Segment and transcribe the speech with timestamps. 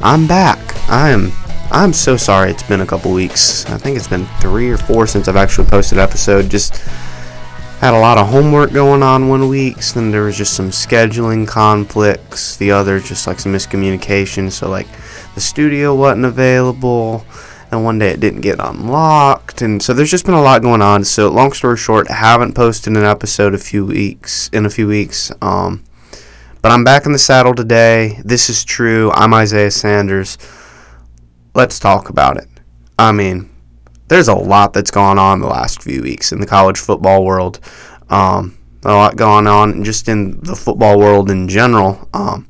[0.00, 0.76] I'm back.
[0.88, 1.32] I am
[1.72, 3.66] I'm so sorry it's been a couple weeks.
[3.66, 6.48] I think it's been 3 or 4 since I've actually posted an episode.
[6.48, 6.76] Just
[7.80, 11.48] had a lot of homework going on one week, then there was just some scheduling
[11.48, 12.56] conflicts.
[12.56, 14.86] The other just like some miscommunication, so like
[15.34, 17.24] the studio wasn't available
[17.72, 20.80] and one day it didn't get unlocked and so there's just been a lot going
[20.80, 24.86] on so long story short haven't posted an episode a few weeks in a few
[24.86, 25.84] weeks um,
[26.60, 28.20] but i'm back in the saddle today.
[28.24, 29.10] This is true.
[29.12, 30.38] I'm isaiah sanders.
[31.54, 32.48] Let's talk about it.
[32.98, 33.50] I mean
[34.08, 37.60] there's a lot that's gone on the last few weeks in the college football world.
[38.08, 42.08] Um, a lot going on just in the football world in general.
[42.14, 42.48] Um,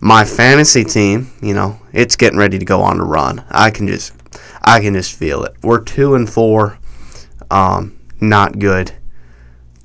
[0.00, 3.44] my fantasy team you know it's getting ready to go on a run.
[3.50, 4.14] I can just
[4.62, 5.54] I can just feel it.
[5.62, 6.78] We're two and four,
[7.50, 8.92] um, not good.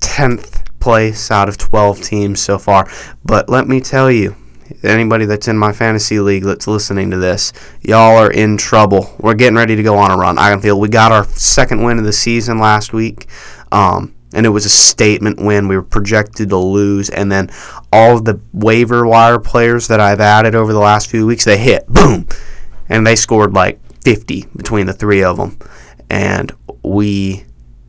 [0.00, 2.86] Tenth place out of twelve teams so far.
[3.24, 4.36] But let me tell you,
[4.82, 9.16] anybody that's in my fantasy league that's listening to this, y'all are in trouble.
[9.18, 10.38] We're getting ready to go on a run.
[10.38, 13.28] I can feel we got our second win of the season last week.
[13.72, 15.68] Um, and it was a statement win.
[15.68, 17.50] We were projected to lose, and then
[17.90, 21.56] all of the waiver wire players that I've added over the last few weeks, they
[21.56, 22.28] hit, boom,
[22.90, 25.56] and they scored like 50 between the three of them,
[26.10, 27.44] and we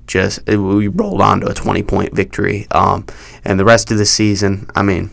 [0.07, 2.67] just we rolled on to a 20 point victory.
[2.71, 3.05] Um,
[3.43, 5.11] and the rest of the season, I mean,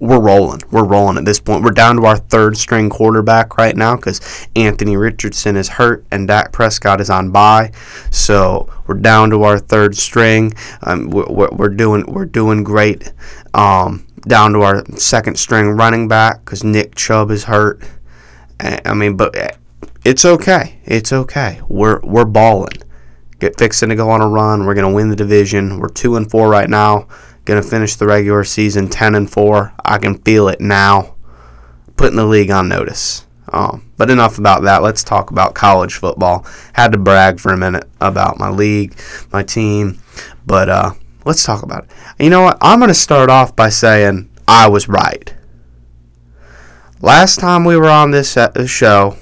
[0.00, 0.60] we're rolling.
[0.70, 1.62] We're rolling at this point.
[1.62, 6.26] We're down to our third string quarterback right now because Anthony Richardson is hurt and
[6.26, 7.72] Dak Prescott is on bye.
[8.10, 10.54] So we're down to our third string.
[10.82, 13.12] Um, we're, we're doing we're doing great.
[13.54, 17.80] Um, down to our second string running back because Nick Chubb is hurt.
[18.60, 19.56] I mean, but
[20.04, 20.80] it's okay.
[20.84, 21.60] It's okay.
[21.68, 22.82] We're we're balling.
[23.38, 24.66] Get fixing to go on a run.
[24.66, 25.78] We're gonna win the division.
[25.78, 27.08] We're two and four right now.
[27.44, 29.72] Gonna finish the regular season ten and four.
[29.84, 31.14] I can feel it now.
[31.96, 33.26] Putting the league on notice.
[33.52, 34.82] Um, but enough about that.
[34.82, 36.46] Let's talk about college football.
[36.74, 38.94] Had to brag for a minute about my league,
[39.32, 40.00] my team,
[40.46, 40.90] but uh,
[41.24, 41.90] let's talk about it.
[42.22, 42.58] You know what?
[42.60, 45.34] I'm gonna start off by saying I was right.
[47.00, 49.16] Last time we were on this uh, show,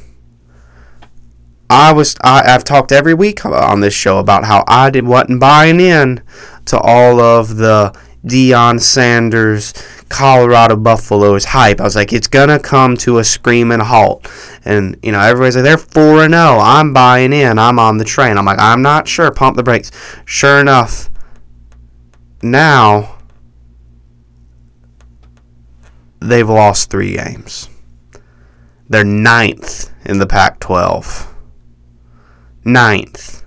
[1.68, 5.40] I was I, have talked every week on this show about how I did wasn't
[5.40, 6.22] buying in
[6.66, 9.72] to all of the Deion Sanders
[10.08, 11.80] Colorado Buffaloes hype.
[11.80, 14.28] I was like, it's gonna come to a screaming halt,
[14.64, 16.58] and you know everybody's like, they're four and zero.
[16.60, 17.58] I'm buying in.
[17.58, 18.38] I'm on the train.
[18.38, 19.30] I'm like, I'm not sure.
[19.30, 19.90] Pump the brakes.
[20.24, 21.10] Sure enough,
[22.42, 23.18] now
[26.20, 27.68] they've lost three games.
[28.88, 31.35] They're ninth in the Pac 12.
[32.66, 33.42] Ninth.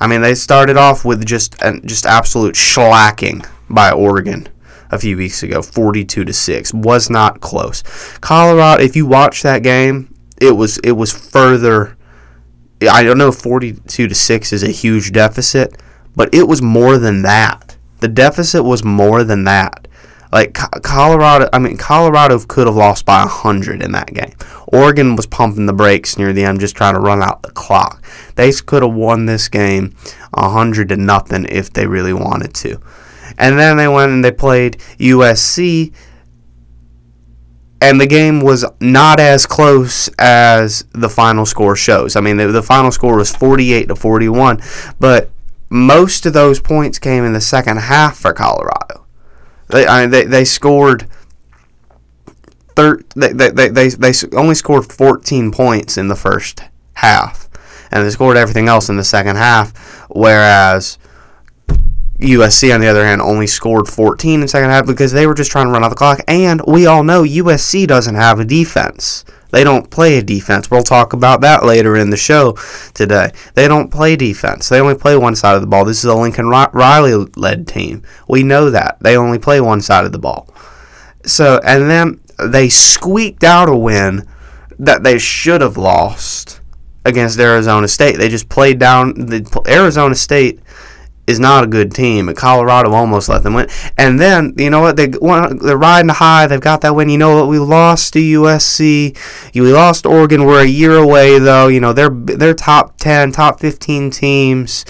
[0.00, 4.48] I mean, they started off with just just absolute shlacking by Oregon
[4.90, 6.74] a few weeks ago, 42 to 6.
[6.74, 7.82] Was not close.
[8.20, 11.96] Colorado, if you watch that game, it was it was further
[12.88, 15.80] I don't know 42 to 6 is a huge deficit,
[16.14, 17.76] but it was more than that.
[18.00, 19.83] The deficit was more than that.
[20.34, 20.52] Like
[20.82, 24.32] Colorado, I mean Colorado could have lost by 100 in that game.
[24.66, 28.04] Oregon was pumping the brakes near the end, just trying to run out the clock.
[28.34, 29.94] They could have won this game
[30.32, 32.80] 100 to nothing if they really wanted to.
[33.38, 35.94] And then they went and they played USC,
[37.80, 42.16] and the game was not as close as the final score shows.
[42.16, 44.60] I mean, the, the final score was 48 to 41,
[44.98, 45.30] but
[45.70, 48.93] most of those points came in the second half for Colorado.
[49.68, 51.08] They, I mean, they, they scored
[52.76, 56.62] thir- they, they, they, they they only scored 14 points in the first
[56.94, 57.48] half,
[57.90, 60.98] and they scored everything else in the second half, whereas
[62.18, 65.34] USC, on the other hand, only scored 14 in the second half because they were
[65.34, 68.44] just trying to run out the clock, and we all know USC doesn't have a
[68.44, 69.24] defense.
[69.54, 70.68] They don't play a defense.
[70.68, 72.58] We'll talk about that later in the show
[72.92, 73.30] today.
[73.54, 74.68] They don't play defense.
[74.68, 75.84] They only play one side of the ball.
[75.84, 78.02] This is a Lincoln Riley led team.
[78.28, 78.98] We know that.
[79.00, 80.52] They only play one side of the ball.
[81.24, 84.26] So, and then they squeaked out a win
[84.80, 86.60] that they should have lost
[87.04, 88.16] against Arizona State.
[88.16, 90.58] They just played down the Arizona State
[91.26, 92.28] is not a good team.
[92.28, 93.68] And Colorado almost let them win.
[93.96, 94.96] And then you know what?
[94.96, 96.46] They they're riding high.
[96.46, 97.08] They've got that win.
[97.08, 97.48] You know what?
[97.48, 99.16] We lost to USC.
[99.54, 100.44] We lost Oregon.
[100.44, 101.68] We're a year away though.
[101.68, 104.84] You know they're they're top ten, top fifteen teams.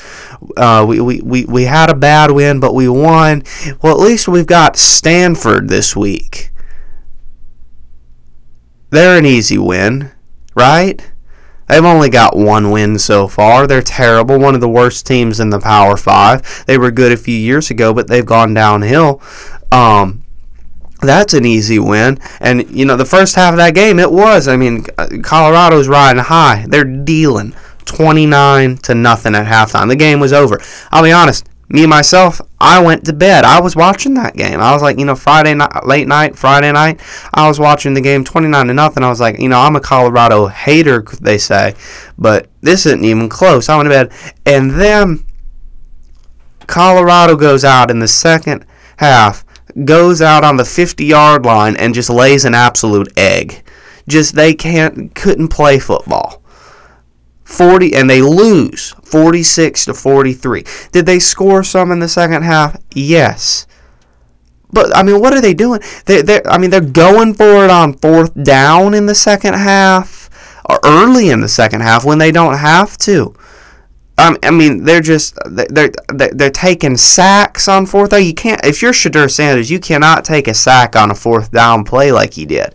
[0.57, 3.43] Uh, we, we, we, we had a bad win, but we won.
[3.83, 6.51] Well, at least we've got Stanford this week.
[8.91, 10.13] They're an easy win,
[10.55, 11.03] right?
[11.69, 13.67] They've only got one win so far.
[13.67, 16.65] They're terrible, one of the worst teams in the Power Five.
[16.67, 19.23] They were good a few years ago, but they've gone downhill.
[19.73, 20.25] Um,
[21.01, 22.19] that's an easy win.
[22.41, 24.49] And, you know, the first half of that game, it was.
[24.49, 24.85] I mean,
[25.23, 26.67] Colorado's riding high.
[26.69, 29.89] They're dealing 29 to nothing at halftime.
[29.89, 30.61] The game was over.
[30.91, 33.45] I'll be honest, me myself, I went to bed.
[33.45, 34.59] I was watching that game.
[34.59, 36.99] I was like, you know, Friday night, late night, Friday night,
[37.35, 39.05] I was watching the game 29 to nothing.
[39.05, 41.75] I was like, you know, I'm a Colorado hater, they say,
[42.17, 43.69] but this isn't even close.
[43.69, 44.13] I went to bed.
[44.47, 45.27] And then
[46.67, 48.65] Colorado goes out in the second
[48.97, 49.45] half
[49.85, 53.63] goes out on the 50 yard line and just lays an absolute egg.
[54.09, 56.44] Just they can't couldn't play football.
[57.55, 60.65] 40 and they lose 46 to 43.
[60.93, 62.77] Did they score some in the second half?
[62.95, 63.67] Yes.
[64.73, 65.81] But I mean, what are they doing?
[66.07, 70.29] They they I mean, they're going for it on fourth down in the second half
[70.69, 73.35] or early in the second half when they don't have to.
[74.17, 78.25] Um, I mean, they're just they're they're taking sacks on fourth down.
[78.25, 81.85] You can't if you're Shedeur Sanders, you cannot take a sack on a fourth down
[81.85, 82.75] play like he did.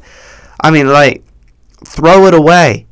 [0.62, 1.24] I mean, like
[1.86, 2.88] throw it away,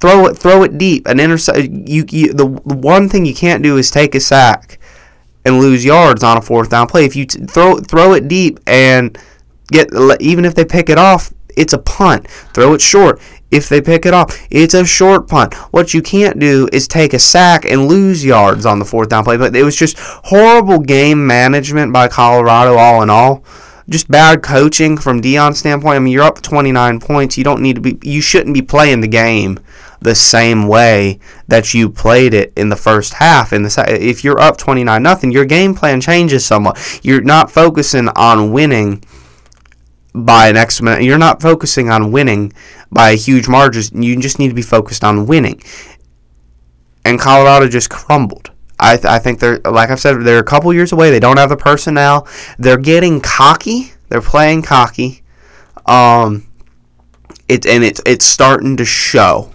[0.00, 1.06] throw it throw it deep.
[1.06, 1.58] An intercept.
[1.58, 4.78] You, you the, the one thing you can't do is take a sack
[5.44, 7.04] and lose yards on a fourth down play.
[7.04, 9.16] If you t- throw throw it deep and
[9.68, 9.88] get
[10.20, 12.28] even if they pick it off, it's a punt.
[12.28, 13.20] Throw it short
[13.50, 14.46] if they pick it off.
[14.50, 15.54] It's a short punt.
[15.72, 19.24] What you can't do is take a sack and lose yards on the fourth down
[19.24, 19.36] play.
[19.36, 23.44] But it was just horrible game management by Colorado, all in all.
[23.88, 25.96] Just bad coaching from Deion's standpoint.
[25.96, 27.36] I mean, you're up 29 points.
[27.36, 27.98] You don't need to be.
[28.02, 29.58] You shouldn't be playing the game
[30.00, 31.18] the same way
[31.48, 33.52] that you played it in the first half.
[33.52, 37.00] In the if you're up 29 nothing, your game plan changes somewhat.
[37.02, 39.02] You're not focusing on winning
[40.14, 41.02] by an exponent.
[41.02, 42.52] You're not focusing on winning
[42.90, 44.02] by a huge margin.
[44.02, 45.62] You just need to be focused on winning.
[47.04, 48.50] And Colorado just crumbled.
[48.78, 51.10] I, th- I think they're like I've said they're a couple years away.
[51.10, 52.26] They don't have the personnel.
[52.58, 53.92] They're getting cocky.
[54.08, 55.22] They're playing cocky.
[55.84, 56.46] Um,
[57.46, 59.50] it and it's it's starting to show.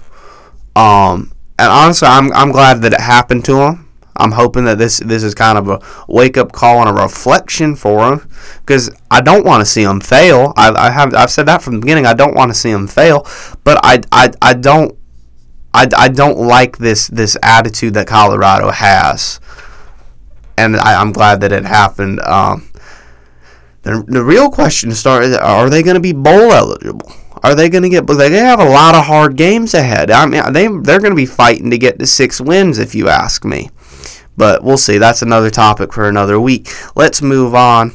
[0.75, 3.89] Um, and honestly, I'm I'm glad that it happened to him.
[4.17, 7.75] I'm hoping that this this is kind of a wake up call and a reflection
[7.75, 8.29] for him
[8.59, 10.53] because I don't want to see him fail.
[10.55, 12.05] I, I have I've said that from the beginning.
[12.05, 13.27] I don't want to see him fail,
[13.63, 14.97] but I, I, I don't
[15.73, 19.41] I, I don't like this this attitude that Colorado has,
[20.57, 22.21] and I, am glad that it happened.
[22.21, 22.71] Um,
[23.81, 27.11] the, the real question to start is: Are they going to be bowl eligible?
[27.45, 28.07] Are they going to get?
[28.07, 30.09] They have a lot of hard games ahead.
[30.09, 33.07] I mean, they they're going to be fighting to get to six wins, if you
[33.07, 33.69] ask me.
[34.35, 34.97] But we'll see.
[34.97, 36.69] That's another topic for another week.
[36.95, 37.91] Let's move on.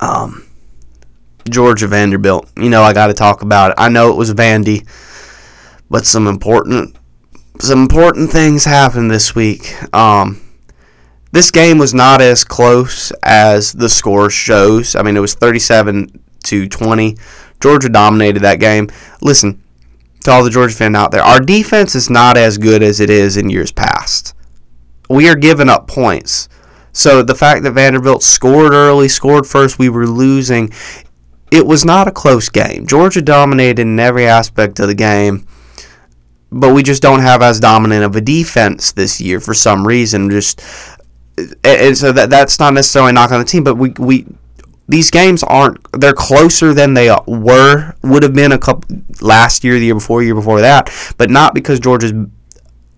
[0.00, 0.48] Um,
[1.48, 2.50] Georgia Vanderbilt.
[2.56, 3.76] You know, I got to talk about it.
[3.78, 4.84] I know it was Vandy,
[5.88, 6.96] but some important
[7.60, 9.72] some important things happened this week.
[9.94, 10.40] Um,
[11.30, 14.96] this game was not as close as the score shows.
[14.96, 17.16] I mean, it was 37 to 20.
[17.60, 18.88] Georgia dominated that game.
[19.20, 19.62] Listen,
[20.24, 23.10] to all the Georgia fans out there, our defense is not as good as it
[23.10, 24.34] is in years past
[25.10, 26.48] we are giving up points.
[26.92, 30.72] So the fact that Vanderbilt scored early, scored first, we were losing.
[31.50, 32.86] It was not a close game.
[32.86, 35.46] Georgia dominated in every aspect of the game,
[36.50, 40.30] but we just don't have as dominant of a defense this year for some reason.
[40.30, 40.62] Just
[41.64, 44.26] and so that that's not necessarily a knock on the team, but we we
[44.90, 49.78] these games aren't they're closer than they were would have been a couple last year,
[49.78, 52.12] the year before, year before that, but not because Georgia's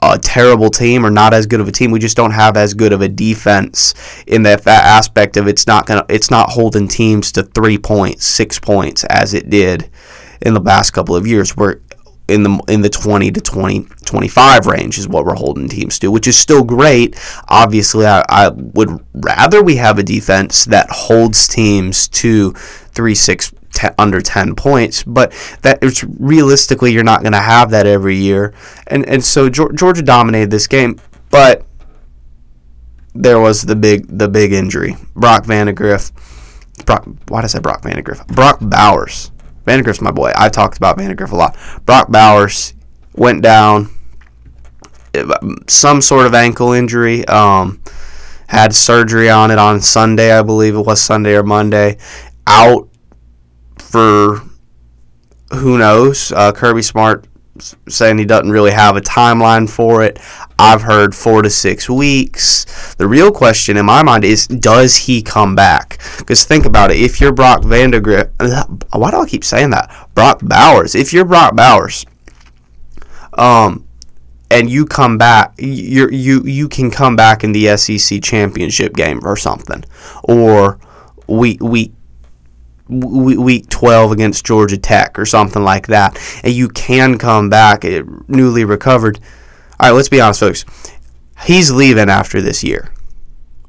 [0.00, 1.90] a terrible team or not as good of a team.
[1.90, 3.94] We just don't have as good of a defense
[4.26, 8.24] in that, that aspect of it's not gonna it's not holding teams to three points,
[8.24, 9.90] six points as it did
[10.40, 11.56] in the last couple of years.
[11.56, 11.80] We're
[12.32, 16.10] in the in the 20 to 20 25 range is what we're holding teams to,
[16.10, 17.18] which is still great.
[17.48, 23.52] Obviously, I, I would rather we have a defense that holds teams to three six
[23.98, 28.54] under 10 points, but that it's realistically you're not going to have that every year.
[28.86, 31.64] And and so Georgia dominated this game, but
[33.14, 34.96] there was the big the big injury.
[35.14, 36.12] Brock Vandagriff.
[36.86, 38.26] Brock, why did I say Brock Vandagriff?
[38.28, 39.31] Brock Bowers.
[39.64, 40.32] Vandagriff's my boy.
[40.34, 41.56] I talked about Vandagriff a lot.
[41.86, 42.74] Brock Bowers
[43.14, 43.90] went down.
[45.68, 47.24] Some sort of ankle injury.
[47.26, 47.82] Um,
[48.48, 51.96] had surgery on it on Sunday, I believe it was Sunday or Monday.
[52.46, 52.88] Out
[53.78, 54.42] for
[55.54, 56.32] who knows.
[56.32, 57.26] Uh, Kirby Smart
[57.88, 60.18] saying he doesn't really have a timeline for it.
[60.58, 62.94] I've heard four to six weeks.
[62.94, 66.00] The real question in my mind is, does he come back?
[66.18, 66.98] Because think about it.
[66.98, 68.30] If you're Brock Vandagriff,
[68.92, 70.08] why do I keep saying that?
[70.14, 70.94] Brock Bowers.
[70.94, 72.06] If you're Brock Bowers,
[73.34, 73.86] um,
[74.50, 79.20] and you come back, you you you can come back in the SEC championship game
[79.24, 79.82] or something,
[80.24, 80.78] or
[81.26, 81.92] we we
[83.00, 88.02] week 12 against Georgia Tech or something like that, and you can come back eh,
[88.28, 89.18] newly recovered.
[89.80, 90.64] All right, let's be honest, folks.
[91.44, 92.92] He's leaving after this year.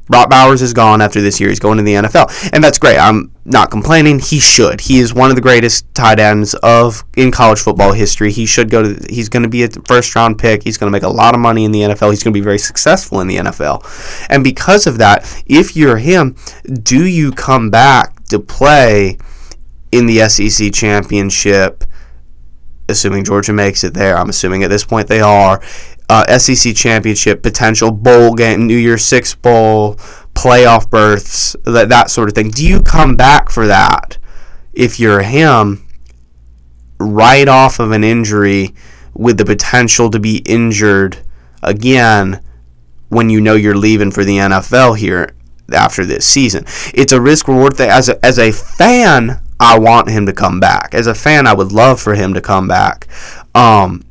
[0.08, 1.50] Brock Bowers is gone after this year.
[1.50, 2.98] He's going to the NFL, and that's great.
[2.98, 4.20] I'm not complaining.
[4.20, 4.82] He should.
[4.82, 8.32] He is one of the greatest tight ends of in college football history.
[8.32, 9.06] He should go to.
[9.10, 10.64] He's going to be a first round pick.
[10.64, 12.10] He's going to make a lot of money in the NFL.
[12.10, 15.98] He's going to be very successful in the NFL, and because of that, if you're
[15.98, 16.36] him,
[16.84, 19.18] do you come back to play
[19.92, 21.84] in the SEC championship?
[22.90, 25.62] Assuming Georgia makes it there, I'm assuming at this point they are
[26.10, 29.96] uh, SEC championship potential, bowl game, New Year's Six bowl,
[30.34, 32.50] playoff berths, that that sort of thing.
[32.50, 34.18] Do you come back for that
[34.74, 35.88] if you're him
[37.00, 38.74] right off of an injury
[39.14, 41.18] with the potential to be injured
[41.62, 42.42] again
[43.10, 45.36] when you know you're leaving for the NFL here
[45.72, 46.66] after this season?
[46.94, 47.90] It's a risk reward thing.
[47.90, 50.94] As a, as a fan, I want him to come back.
[50.94, 53.08] As a fan, I would love for him to come back.
[53.56, 54.04] Um,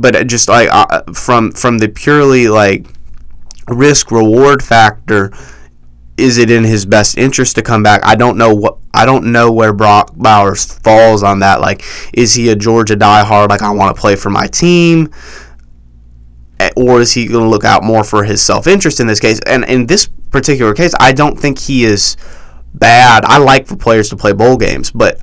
[0.00, 2.86] but just like uh, from from the purely like
[3.68, 5.32] risk reward factor
[6.16, 9.30] is it in his best interest to come back i don't know what i don't
[9.30, 11.82] know where brock bowers falls on that like
[12.14, 15.10] is he a georgia diehard like i want to play for my team
[16.58, 19.38] Eh, or is he going to look out more for his self-interest in this case
[19.46, 22.16] and in this particular case i don't think he is
[22.72, 25.20] bad i like for players to play bowl games but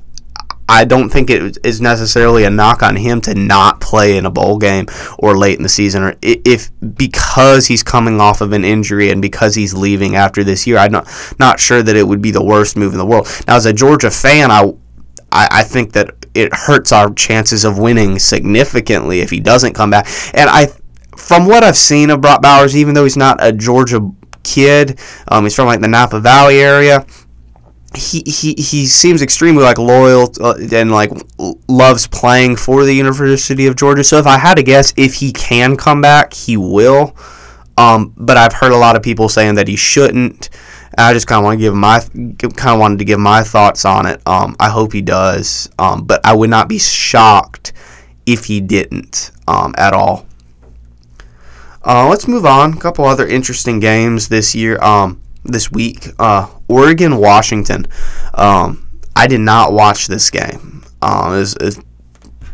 [0.66, 4.30] I don't think it is necessarily a knock on him to not play in a
[4.30, 4.86] bowl game
[5.18, 9.20] or late in the season, or if because he's coming off of an injury and
[9.20, 10.78] because he's leaving after this year.
[10.78, 11.06] I'm not
[11.38, 13.28] not sure that it would be the worst move in the world.
[13.46, 14.72] Now, as a Georgia fan, I
[15.30, 19.90] I, I think that it hurts our chances of winning significantly if he doesn't come
[19.90, 20.06] back.
[20.32, 20.68] And I,
[21.16, 24.00] from what I've seen of Brock Bowers, even though he's not a Georgia
[24.42, 27.06] kid, um, he's from like the Napa Valley area
[27.96, 31.12] he, he he seems extremely like loyal uh, and like
[31.68, 34.04] loves playing for the University of Georgia.
[34.04, 37.14] So if I had to guess, if he can come back, he will.
[37.76, 40.50] Um, but I've heard a lot of people saying that he shouldn't.
[40.96, 43.84] I just kind of want to give my kind of wanted to give my thoughts
[43.84, 44.20] on it.
[44.26, 45.68] Um, I hope he does.
[45.78, 47.72] Um, but I would not be shocked
[48.26, 50.26] if he didn't um, at all.
[51.84, 52.72] Uh, let's move on.
[52.72, 54.82] A couple other interesting games this year.
[54.82, 56.08] Um, this week.
[56.18, 57.86] Uh, Oregon Washington.
[58.34, 60.84] Um, I did not watch this game.
[61.02, 61.80] Um, it was,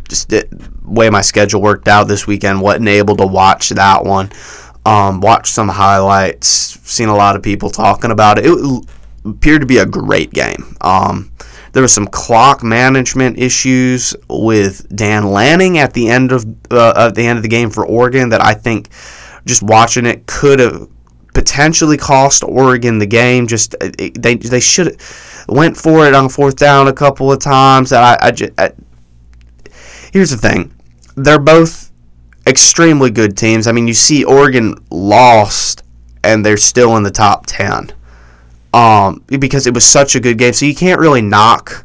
[0.09, 0.47] just the
[0.85, 2.61] way my schedule worked out this weekend.
[2.61, 4.31] wasn't able to watch that one.
[4.85, 6.49] Um, watched some highlights.
[6.49, 8.47] Seen a lot of people talking about it.
[8.47, 8.87] It
[9.25, 10.77] appeared to be a great game.
[10.81, 11.31] Um,
[11.73, 17.15] there was some clock management issues with Dan Lanning at the end of uh, at
[17.15, 18.89] the end of the game for Oregon that I think
[19.51, 20.89] just watching it could have
[21.35, 23.47] potentially cost Oregon the game.
[23.47, 25.01] Just uh, they they should
[25.49, 27.93] went for it on fourth down a couple of times.
[27.93, 28.73] I, I, just, I
[30.13, 30.73] here's the thing,
[31.17, 31.91] they're both
[32.47, 33.67] extremely good teams.
[33.67, 35.83] I mean, you see Oregon lost
[36.23, 37.93] and they're still in the top ten,
[38.73, 40.53] um, because it was such a good game.
[40.53, 41.85] So you can't really knock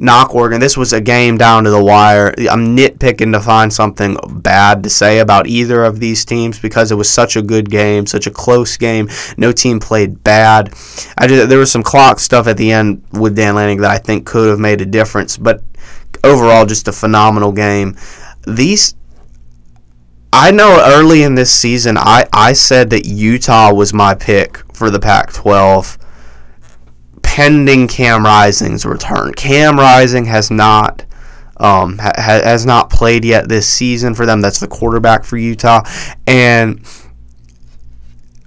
[0.00, 0.60] knock Oregon.
[0.60, 2.34] This was a game down to the wire.
[2.50, 6.96] I'm nitpicking to find something bad to say about either of these teams because it
[6.96, 9.08] was such a good game, such a close game.
[9.36, 10.74] No team played bad.
[11.18, 13.98] I did, there was some clock stuff at the end with Dan Lanning that I
[13.98, 15.62] think could have made a difference, but
[16.24, 17.96] overall, just a phenomenal game.
[18.46, 18.94] These.
[20.32, 24.88] I know early in this season, I, I said that Utah was my pick for
[24.88, 25.98] the Pac 12
[27.30, 29.32] pending Cam Rising's return.
[29.34, 31.04] Cam Rising has not
[31.58, 34.40] um, ha- has not played yet this season for them.
[34.40, 35.82] That's the quarterback for Utah,
[36.26, 36.84] and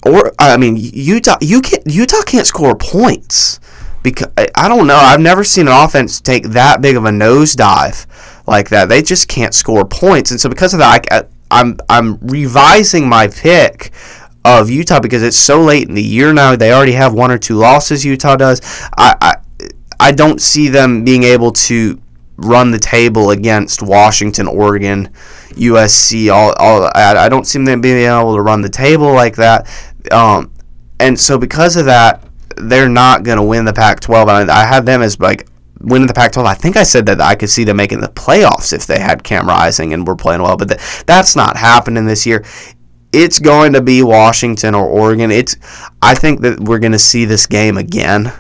[0.06, 3.62] or I mean Utah you can Utah can't score points
[4.04, 4.98] because I don't know.
[4.98, 8.06] I've never seen an offense take that big of a nosedive
[8.48, 8.90] like that.
[8.90, 13.30] They just can't score points, and so because of that, I, I'm I'm revising my
[13.30, 13.94] pick
[14.46, 16.56] of Utah because it's so late in the year now.
[16.56, 18.04] They already have one or two losses.
[18.04, 18.62] Utah does.
[18.98, 19.36] I I,
[20.00, 22.02] I don't see them being able to
[22.38, 25.10] run the table against Washington, Oregon,
[25.52, 26.34] USC.
[26.34, 29.70] All, all I, I don't see them being able to run the table like that.
[30.12, 30.52] Um,
[31.00, 32.24] and so because of that,
[32.58, 34.28] they're not going to win the Pac-12.
[34.28, 35.48] I, I have them as like
[35.80, 36.46] winning the Pac-12.
[36.46, 39.24] I think I said that I could see them making the playoffs if they had
[39.24, 42.44] Cam Rising and were playing well, but the, that's not happening this year
[43.14, 45.32] it's going to be Washington or Oregon.
[45.32, 45.56] It's
[46.02, 48.34] I think that we're going to see this game again,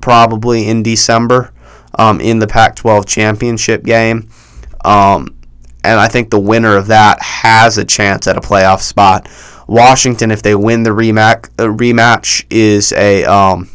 [0.00, 1.52] probably in December,
[1.98, 4.28] um, in the Pac-12 championship game,
[4.84, 5.36] um,
[5.84, 9.28] and I think the winner of that has a chance at a playoff spot.
[9.68, 13.68] Washington, if they win the rematch, uh, rematch is a um,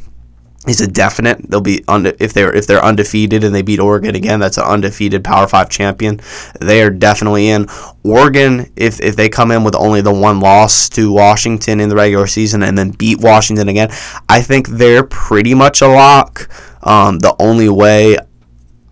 [0.67, 1.49] is a definite.
[1.49, 4.39] They'll be unde- if they're if they're undefeated and they beat Oregon again.
[4.39, 6.21] That's an undefeated Power Five champion.
[6.59, 7.67] They are definitely in.
[8.03, 11.95] Oregon, if if they come in with only the one loss to Washington in the
[11.95, 13.89] regular season and then beat Washington again,
[14.29, 16.47] I think they're pretty much a lock.
[16.83, 18.17] Um, the only way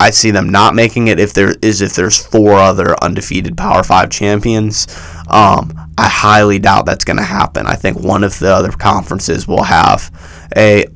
[0.00, 3.84] I see them not making it if there is if there's four other undefeated Power
[3.84, 4.86] Five champions.
[5.28, 7.66] Um, I highly doubt that's going to happen.
[7.66, 10.10] I think one of the other conferences will have
[10.56, 10.86] a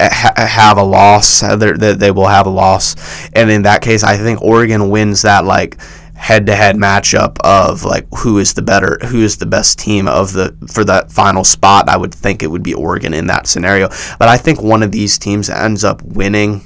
[0.00, 1.42] have a loss.
[1.42, 2.96] Uh, they they will have a loss,
[3.32, 5.78] and in that case, I think Oregon wins that like
[6.18, 10.54] head-to-head matchup of like who is the better who is the best team of the
[10.70, 11.88] for that final spot.
[11.88, 13.88] I would think it would be oregon in that scenario.
[14.18, 16.60] But i think one of these teams ends up winning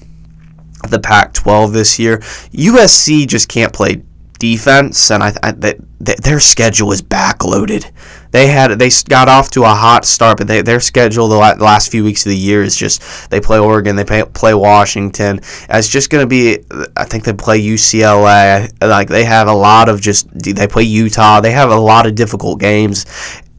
[0.89, 2.19] the pac 12 this year.
[2.19, 4.03] Usc just can't play
[4.43, 7.89] defense and i, I they, their schedule is backloaded
[8.33, 11.93] they had they got off to a hot start, but they, their schedule the last
[11.93, 15.41] few weeks of the year is just they play Oregon, they play Washington.
[15.69, 16.59] It's just going to be.
[16.97, 18.73] I think they play UCLA.
[18.81, 21.41] Like they have a lot of just they play Utah.
[21.41, 23.05] They have a lot of difficult games,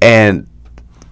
[0.02, 0.48] and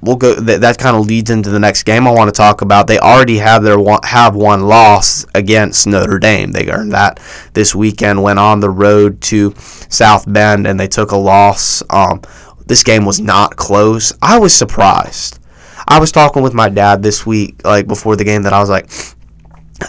[0.02, 0.36] we'll go.
[0.36, 2.88] That, that kind of leads into the next game I want to talk about.
[2.88, 6.52] They already have their have one loss against Notre Dame.
[6.52, 7.20] They earned that
[7.54, 8.22] this weekend.
[8.22, 11.84] Went on the road to South Bend and they took a loss.
[11.90, 12.22] Um,
[12.66, 14.14] this game was not close.
[14.22, 15.40] I was surprised.
[15.88, 18.70] I was talking with my dad this week, like before the game, that I was
[18.70, 18.90] like,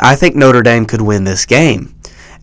[0.01, 1.95] I think Notre Dame could win this game,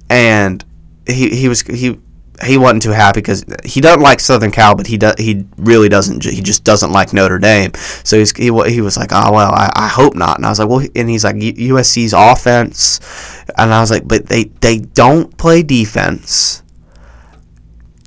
[0.09, 0.63] and
[1.07, 1.99] he he was he
[2.43, 5.89] he wasn't too happy because he doesn't like Southern Cal, but he does he really
[5.89, 7.71] doesn't he just doesn't like Notre Dame.
[8.03, 10.37] So he's, he he was like, oh well, I, I hope not.
[10.37, 12.99] And I was like, well, and he's like USC's offense,
[13.57, 16.63] and I was like, but they they don't play defense.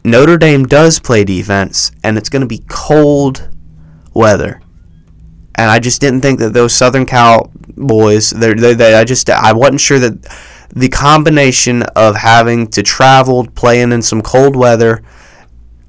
[0.04, 3.48] Notre Dame does play defense, and it's going to be cold
[4.14, 4.60] weather.
[5.54, 9.52] And I just didn't think that those Southern Cal boys, they they I just I
[9.52, 10.26] wasn't sure that
[10.73, 15.02] the combination of having to travel, playing in some cold weather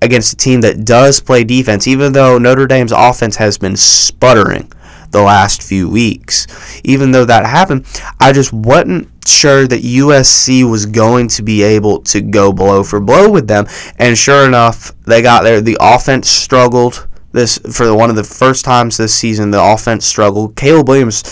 [0.02, 4.72] against a team that does play defense, even though Notre Dame's offense has been sputtering
[5.12, 6.48] the last few weeks.
[6.84, 7.86] Even though that happened,
[8.19, 13.00] I just wasn't sure that USC was going to be able to go blow for
[13.00, 13.65] blow with them.
[13.98, 15.62] And sure enough, they got there.
[15.62, 19.52] The offense struggled this for one of the first times this season.
[19.52, 20.56] The offense struggled.
[20.58, 21.24] Caleb Williams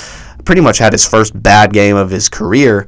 [0.46, 2.88] pretty much had his first bad game of his career.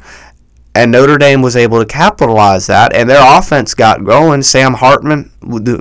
[0.75, 4.41] And Notre Dame was able to capitalize that, and their offense got going.
[4.41, 5.31] Sam Hartman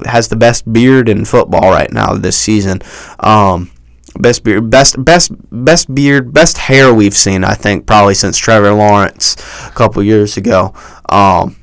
[0.04, 2.82] has the best beard in football right now this season.
[3.20, 3.70] Um,
[4.18, 7.42] best beard, best best best beard, best hair we've seen.
[7.42, 10.74] I think probably since Trevor Lawrence a couple years ago.
[11.08, 11.56] Um,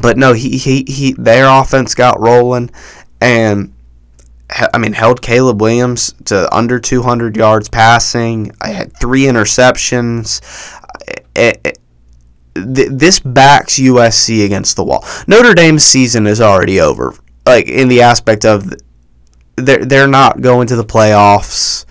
[0.00, 2.70] but no, he, he he their offense got rolling,
[3.20, 3.72] and
[4.50, 8.52] I mean held Caleb Williams to under 200 yards passing.
[8.60, 10.40] I had three interceptions.
[11.34, 11.78] It, it,
[12.54, 15.04] this backs USC against the wall.
[15.26, 17.14] Notre Dame's season is already over.
[17.46, 18.72] Like in the aspect of
[19.56, 21.84] they're they're not going to the playoffs.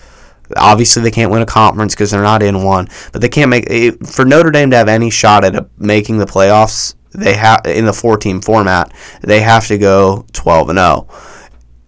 [0.58, 2.88] Obviously, they can't win a conference because they're not in one.
[3.12, 6.26] But they can't make for Notre Dame to have any shot at a, making the
[6.26, 6.95] playoffs.
[7.13, 8.93] They have in the four team format.
[9.21, 11.08] They have to go twelve and zero.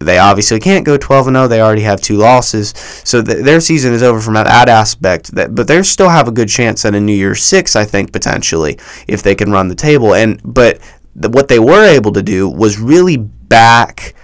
[0.04, 1.48] They obviously can't go 12 and 0.
[1.48, 2.74] They already have two losses.
[3.04, 5.34] So th- their season is over from that aspect.
[5.34, 8.12] That, but they still have a good chance at a New Year's 6, I think,
[8.12, 10.14] potentially, if they can run the table.
[10.14, 10.78] And But
[11.14, 14.14] the, what they were able to do was really back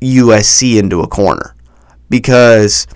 [0.00, 1.54] USC into a corner
[2.10, 2.86] because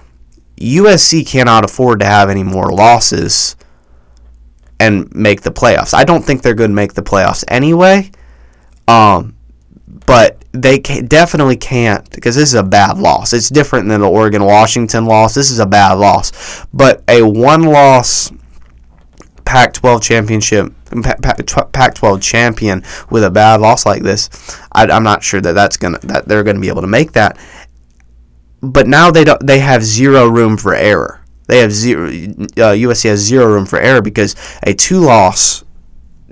[0.57, 3.57] USC cannot afford to have any more losses
[4.81, 5.95] and make the playoffs.
[5.95, 8.11] I don't think they're going to make the playoffs anyway.
[8.87, 9.37] Um,
[10.07, 13.33] but they can, definitely can't because this is a bad loss.
[13.33, 15.35] It's different than the Oregon Washington loss.
[15.35, 16.67] This is a bad loss.
[16.73, 18.33] But a one loss
[19.45, 20.73] Pac 12 championship,
[21.73, 24.29] Pac 12 champion with a bad loss like this,
[24.73, 27.39] I, am not sure that that's gonna that they're gonna be able to make that.
[28.61, 29.45] But now they don't.
[29.47, 31.25] They have zero room for error.
[31.47, 32.09] They have zero.
[32.09, 35.65] Uh, USC has zero room for error because a two loss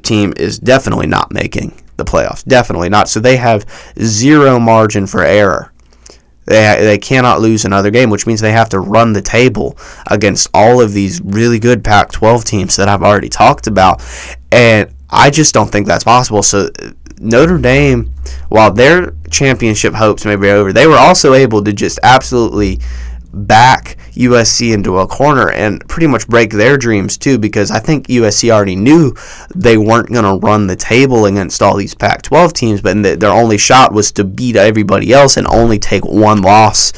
[0.03, 2.45] team is definitely not making the playoffs.
[2.45, 3.09] Definitely not.
[3.09, 3.67] So they have
[4.01, 5.73] zero margin for error.
[6.47, 10.49] They, they cannot lose another game, which means they have to run the table against
[10.55, 14.03] all of these really good Pac 12 teams that I've already talked about.
[14.53, 16.43] And I just don't think that's possible.
[16.43, 16.71] So
[17.19, 18.13] Notre Dame,
[18.49, 22.81] while their championship hopes may be over, they were also able to just absolutely
[23.37, 28.07] back USC into a corner and pretty much break their dreams too because I think
[28.07, 29.15] USC already knew
[29.55, 33.31] they weren't going to run the table against all these Pac 12 teams, but their
[33.31, 36.93] only shot was to beat everybody else and only take one loss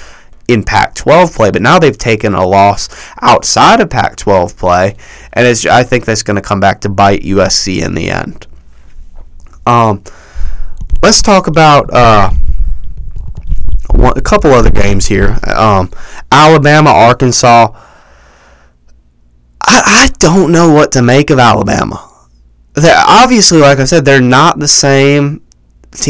[0.48, 2.88] in Pac-12 play, but now they've taken a loss
[3.20, 4.96] outside of Pac-12 play,
[5.34, 8.46] and I think that's going to come back to bite USC in the end.
[9.66, 10.02] Um,
[11.02, 12.30] let's talk about uh,
[14.16, 15.38] a couple other games here.
[15.46, 15.90] Um,
[16.30, 17.68] Alabama, Arkansas.
[19.60, 22.04] I, I don't know what to make of Alabama.
[22.74, 25.42] They're, obviously, like I said, they're not the same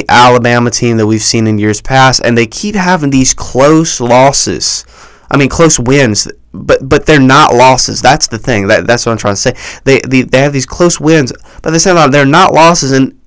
[0.08, 4.84] Alabama team that we've seen in years past, and they keep having these close losses.
[5.30, 8.02] I mean, close wins, but but they're not losses.
[8.02, 8.66] That's the thing.
[8.68, 9.54] That, that's what I'm trying to say.
[9.84, 12.92] They, they they have these close wins, but at the same time, they're not losses.
[12.92, 13.20] And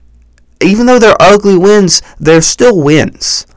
[0.61, 3.47] even though they're ugly wins, they're still wins,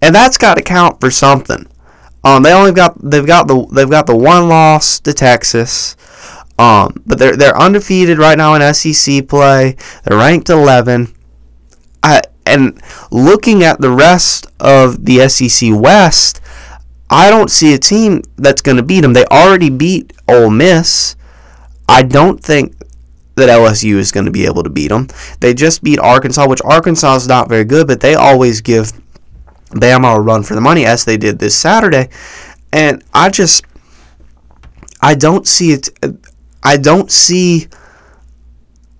[0.00, 1.66] and that's got to count for something.
[2.24, 5.96] Um, they only got they've got the they've got the one loss to Texas.
[6.58, 9.76] Um, but they're they're undefeated right now in SEC play.
[10.04, 11.14] They're ranked 11.
[12.02, 12.80] I, and
[13.10, 16.40] looking at the rest of the SEC West,
[17.08, 19.12] I don't see a team that's going to beat them.
[19.12, 21.16] They already beat Ole Miss.
[21.88, 22.74] I don't think
[23.34, 25.08] that LSU is going to be able to beat them.
[25.40, 28.92] They just beat Arkansas, which Arkansas is not very good, but they always give
[29.72, 32.08] Bama a run for the money, as they did this Saturday.
[32.72, 33.64] And I just,
[35.00, 35.88] I don't see it.
[36.62, 37.68] I don't see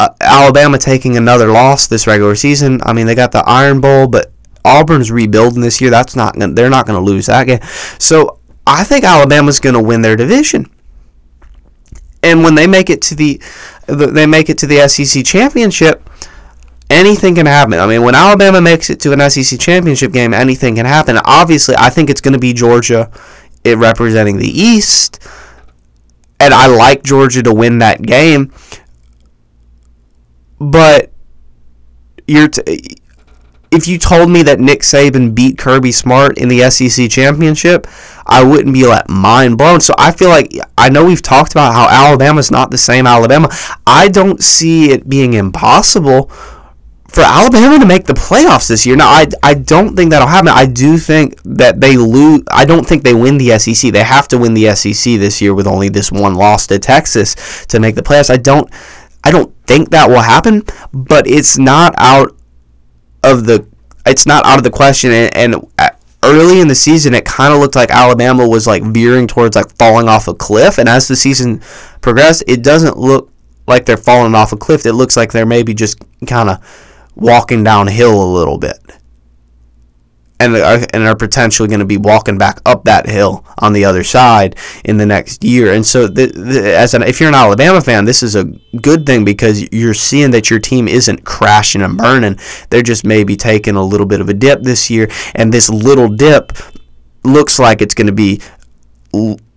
[0.00, 2.80] uh, Alabama taking another loss this regular season.
[2.84, 4.32] I mean, they got the Iron Bowl, but
[4.64, 5.90] Auburn's rebuilding this year.
[5.90, 7.60] That's not gonna, they're not going to lose that game.
[7.98, 10.70] So I think Alabama's going to win their division.
[12.22, 13.40] And when they make it to the
[13.86, 16.08] they make it to the SEC championship,
[16.92, 17.74] anything can happen.
[17.74, 21.18] I mean, when Alabama makes it to an SEC championship game, anything can happen.
[21.24, 23.10] Obviously, I think it's going to be Georgia,
[23.64, 25.18] it representing the East,
[26.38, 28.52] and I like Georgia to win that game.
[30.60, 31.12] But
[32.26, 32.98] you're t-
[33.72, 37.86] if you told me that Nick Saban beat Kirby Smart in the SEC championship,
[38.26, 39.80] I wouldn't be like mind blown.
[39.80, 43.48] So I feel like I know we've talked about how Alabama's not the same Alabama.
[43.86, 46.30] I don't see it being impossible
[47.12, 48.96] for Alabama to make the playoffs this year.
[48.96, 50.48] Now, I, I don't think that'll happen.
[50.48, 52.42] I do think that they lose.
[52.50, 53.92] I don't think they win the SEC.
[53.92, 57.66] They have to win the SEC this year with only this one loss to Texas
[57.66, 58.30] to make the playoffs.
[58.30, 58.70] I don't
[59.24, 62.34] I don't think that will happen, but it's not out
[63.22, 63.66] of the
[64.06, 65.12] it's not out of the question.
[65.12, 65.90] And, and uh,
[66.24, 69.70] early in the season, it kind of looked like Alabama was like veering towards like
[69.76, 70.78] falling off a cliff.
[70.78, 71.60] And as the season
[72.00, 73.30] progressed, it doesn't look
[73.66, 74.86] like they're falling off a cliff.
[74.86, 78.78] It looks like they're maybe just kind of walking downhill a little bit
[80.42, 83.84] and are, and are potentially going to be walking back up that hill on the
[83.84, 85.72] other side in the next year.
[85.72, 88.44] And so, the, the, as an, if you're an Alabama fan, this is a
[88.80, 92.38] good thing because you're seeing that your team isn't crashing and burning.
[92.70, 96.08] They're just maybe taking a little bit of a dip this year, and this little
[96.08, 96.52] dip
[97.24, 98.40] looks like it's going to be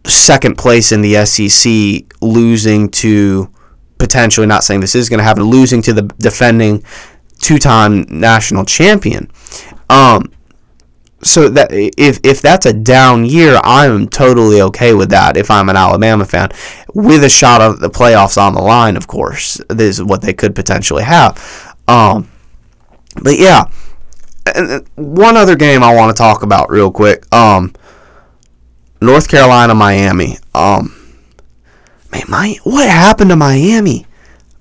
[0.05, 3.49] second place in the SEC, losing to
[3.97, 6.83] potentially not saying this is going to happen, losing to the defending
[7.39, 9.29] two-time national champion.
[9.89, 10.31] Um,
[11.25, 15.37] so that if if that's a down year, I'm totally okay with that.
[15.37, 16.49] If I'm an Alabama fan,
[16.93, 20.33] with a shot of the playoffs on the line, of course, this is what they
[20.33, 21.75] could potentially have.
[21.87, 22.29] Um,
[23.23, 23.65] but yeah,
[24.53, 27.25] and one other game I want to talk about real quick.
[27.33, 27.73] Um,
[29.01, 30.37] North Carolina, Miami.
[30.53, 30.95] Um,
[32.11, 34.05] man, my what happened to Miami?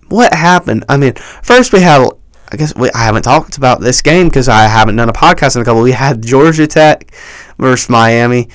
[0.09, 0.85] What happened?
[0.89, 2.09] I mean, first we had
[2.55, 5.57] I guess we, I haven't talked about this game because I haven't done a podcast
[5.57, 5.83] in a couple.
[5.83, 7.13] We had Georgia Tech
[7.59, 8.49] versus Miami.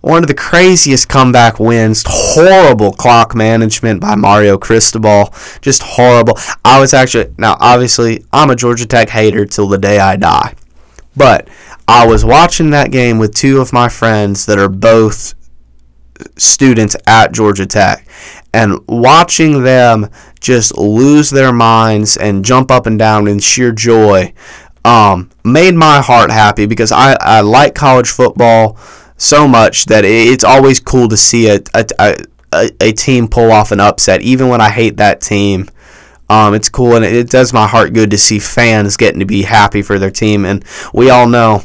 [0.00, 2.02] One of the craziest comeback wins.
[2.04, 5.32] Horrible clock management by Mario Cristobal.
[5.60, 6.36] Just horrible.
[6.64, 10.54] I was actually now obviously I'm a Georgia Tech hater till the day I die.
[11.16, 11.46] But
[11.86, 15.34] I was watching that game with two of my friends that are both
[16.36, 18.04] students at Georgia Tech
[18.54, 20.08] and watching them
[20.40, 24.32] just lose their minds and jump up and down in sheer joy
[24.84, 28.78] um, made my heart happy because I, I like college football
[29.16, 32.16] so much that it's always cool to see a, a,
[32.52, 35.68] a, a team pull off an upset, even when I hate that team.
[36.28, 39.42] Um, it's cool and it does my heart good to see fans getting to be
[39.42, 40.44] happy for their team.
[40.44, 41.62] And we all know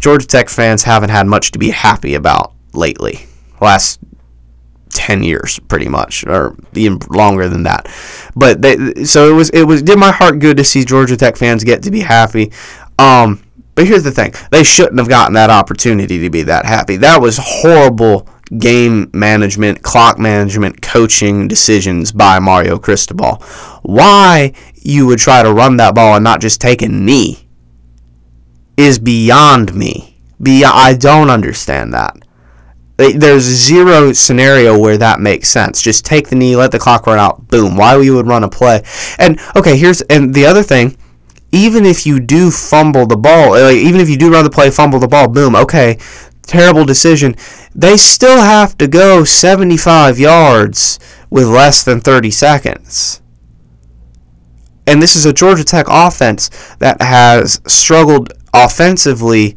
[0.00, 3.26] Georgia Tech fans haven't had much to be happy about lately.
[3.60, 4.00] Last
[4.90, 7.88] 10 years pretty much or even longer than that.
[8.36, 11.36] But they, so it was it was did my heart good to see Georgia Tech
[11.36, 12.52] fans get to be happy.
[12.98, 13.42] Um
[13.74, 14.34] but here's the thing.
[14.50, 16.96] They shouldn't have gotten that opportunity to be that happy.
[16.96, 23.36] That was horrible game management clock management coaching decisions by Mario Cristobal.
[23.82, 27.48] Why you would try to run that ball and not just take a knee
[28.76, 30.20] is beyond me.
[30.42, 32.16] Be- I don't understand that
[33.00, 35.80] There's zero scenario where that makes sense.
[35.80, 37.48] Just take the knee, let the clock run out.
[37.48, 37.76] Boom.
[37.76, 38.82] Why you would run a play?
[39.18, 40.96] And okay, here's and the other thing.
[41.52, 44.50] Even if you do fumble the ball, uh, like, even if you do run the
[44.50, 45.56] play, fumble the ball, boom.
[45.56, 45.98] Okay,
[46.42, 47.34] terrible decision.
[47.74, 53.20] They still have to go 75 yards with less than 30 seconds.
[54.86, 59.56] And this is a Georgia Tech offense that has struggled offensively.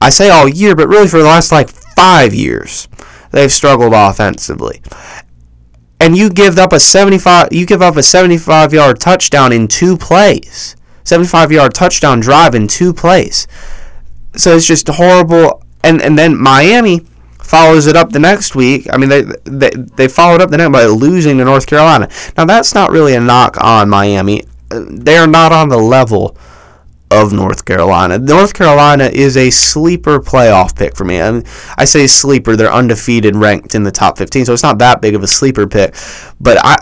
[0.00, 2.88] I say all year, but really for the last like five years,
[3.30, 4.82] they've struggled offensively.
[6.00, 9.96] And you give up a 75 you give up a 75 yard touchdown in two
[9.96, 10.76] plays.
[11.04, 13.46] 75 yard touchdown drive in two plays.
[14.36, 17.06] So it's just horrible and and then Miami
[17.44, 18.86] follows it up the next week.
[18.92, 22.08] I mean, they they, they followed up the next by losing to North Carolina.
[22.36, 24.42] Now that's not really a knock on Miami.
[24.70, 26.36] They are not on the level
[27.22, 28.18] of North Carolina.
[28.18, 31.20] North Carolina is a sleeper playoff pick for me.
[31.20, 31.42] I,
[31.76, 35.14] I say sleeper; they're undefeated, ranked in the top 15, so it's not that big
[35.14, 35.94] of a sleeper pick.
[36.40, 36.76] But I,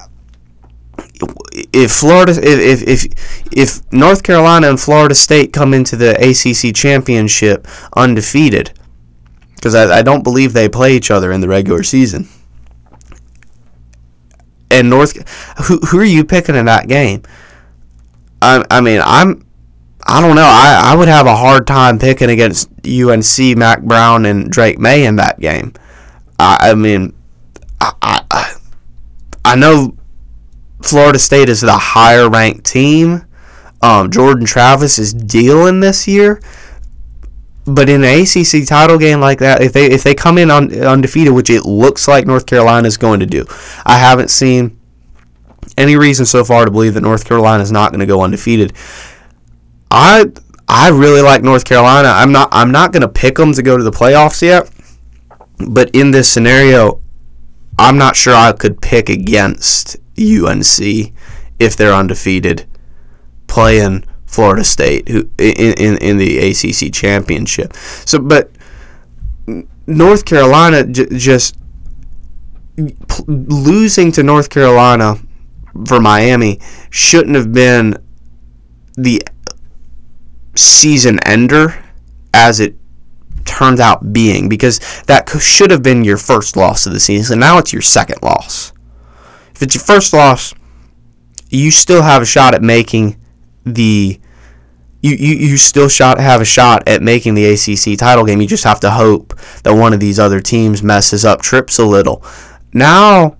[1.73, 7.67] if Florida, if if if North Carolina and Florida State come into the ACC championship
[7.97, 8.73] undefeated,
[9.55, 12.29] because I, I don't believe they play each other in the regular season.
[14.71, 15.29] And North,
[15.67, 17.23] who who are you picking in that game?
[18.41, 19.47] I I mean I'm
[20.05, 20.43] I don't know.
[20.43, 25.07] I, I would have a hard time picking against UNC, Mack Brown, and Drake Maye
[25.07, 25.75] in that game.
[26.39, 27.15] I, I mean,
[27.81, 28.55] I, I,
[29.45, 29.97] I know
[30.83, 33.25] Florida State is the higher ranked team.
[33.81, 36.41] Um, Jordan Travis is dealing this year,
[37.65, 40.73] but in an ACC title game like that, if they if they come in un,
[40.85, 43.45] undefeated, which it looks like North Carolina is going to do,
[43.85, 44.79] I haven't seen
[45.77, 48.73] any reason so far to believe that North Carolina is not going to go undefeated.
[49.93, 50.25] I
[50.69, 52.09] I really like North Carolina.
[52.09, 54.71] I'm not I'm not going to pick them to go to the playoffs yet,
[55.69, 57.03] but in this scenario,
[57.79, 61.13] I'm not sure I could pick against UNC
[61.59, 62.67] if they're undefeated
[63.47, 67.75] playing Florida State who in, in, in the ACC championship.
[68.07, 68.51] So, but
[69.87, 71.55] North Carolina j- just
[72.77, 75.17] p- losing to North Carolina
[75.87, 77.99] for Miami shouldn't have been
[78.97, 79.23] the
[80.55, 81.83] season ender
[82.35, 82.77] as it
[83.45, 87.41] turns out being because that should have been your first loss of the season.
[87.41, 88.73] Now it's your second loss.
[89.55, 90.55] If it's your first loss,
[91.51, 93.21] you still have a shot at making
[93.65, 94.19] the
[95.03, 98.41] you, you, you still shot have a shot at making the ACC title game.
[98.41, 101.85] You just have to hope that one of these other teams messes up, trips a
[101.85, 102.25] little.
[102.73, 103.37] Now,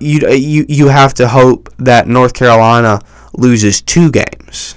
[0.00, 3.00] you uh, you you have to hope that North Carolina
[3.34, 4.74] loses two games,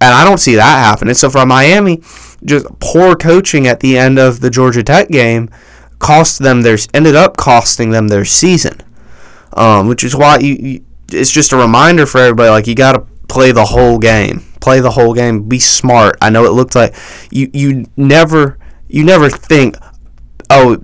[0.00, 1.14] and I don't see that happening.
[1.14, 2.02] So for Miami,
[2.44, 5.50] just poor coaching at the end of the Georgia Tech game
[5.98, 8.80] cost them their ended up costing them their season,
[9.52, 12.92] um, which is why you, you it's just a reminder for everybody like you got
[12.92, 14.44] to play the whole game.
[14.60, 15.48] Play the whole game.
[15.48, 16.16] Be smart.
[16.20, 16.94] I know it looked like
[17.30, 18.58] you you never
[18.88, 19.76] you never think
[20.50, 20.82] oh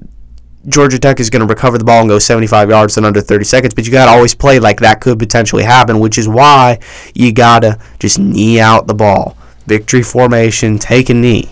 [0.69, 3.45] Georgia Tech is going to recover the ball and go 75 yards in under 30
[3.45, 6.79] seconds, but you got to always play like that could potentially happen, which is why
[7.15, 9.37] you got to just knee out the ball.
[9.67, 11.51] Victory formation, take a knee.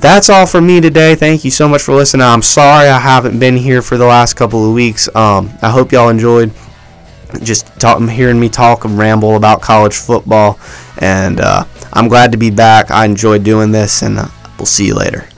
[0.00, 1.14] That's all for me today.
[1.16, 2.22] Thank you so much for listening.
[2.22, 5.08] I'm sorry I haven't been here for the last couple of weeks.
[5.14, 6.52] Um, I hope y'all enjoyed
[7.42, 10.58] just talk, hearing me talk and ramble about college football.
[11.00, 12.90] And uh, I'm glad to be back.
[12.90, 15.28] I enjoyed doing this, and uh, we'll see you later.